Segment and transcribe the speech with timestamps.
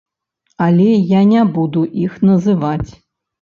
[0.67, 2.89] Але я не буду іх называць.